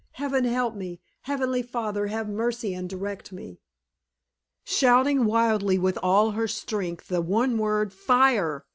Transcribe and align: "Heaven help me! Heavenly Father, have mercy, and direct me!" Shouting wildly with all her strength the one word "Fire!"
"Heaven 0.13 0.45
help 0.45 0.73
me! 0.73 0.99
Heavenly 1.25 1.61
Father, 1.61 2.07
have 2.07 2.27
mercy, 2.27 2.73
and 2.73 2.89
direct 2.89 3.31
me!" 3.31 3.59
Shouting 4.63 5.25
wildly 5.25 5.77
with 5.77 5.99
all 6.01 6.31
her 6.31 6.47
strength 6.47 7.07
the 7.07 7.21
one 7.21 7.59
word 7.59 7.93
"Fire!" 7.93 8.65